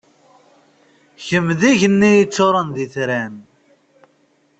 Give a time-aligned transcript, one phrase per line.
[1.25, 3.33] Kemm d igenni yeččuṛen d itran.